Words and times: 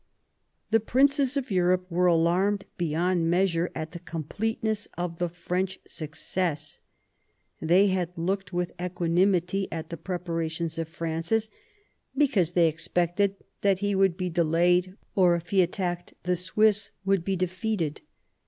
The 0.71 0.79
princes 0.79 1.37
of 1.37 1.51
Europe 1.51 1.85
were 1.91 2.07
alarmed 2.07 2.65
beyond 2.75 3.29
measure 3.29 3.69
at 3.75 3.91
the 3.91 3.99
completeness 3.99 4.87
of 4.97 5.19
the 5.19 5.29
French 5.29 5.77
success. 5.85 6.79
They 7.61 7.89
had 7.89 8.17
looked 8.17 8.51
with 8.51 8.71
equanimity 8.81 9.67
at 9.71 9.91
the 9.91 9.97
preparations 9.97 10.79
of 10.79 10.89
Francis, 10.89 11.51
because 12.17 12.53
they 12.53 12.67
expected 12.67 13.35
that 13.61 13.77
he 13.77 13.93
would 13.93 14.17
be 14.17 14.31
delayed, 14.31 14.95
or, 15.13 15.35
if 15.35 15.51
he 15.51 15.61
attacked 15.61 16.15
the 16.23 16.35
Swiss, 16.35 16.89
would 17.05 17.23
be 17.23 17.35
defeated. 17.35 18.01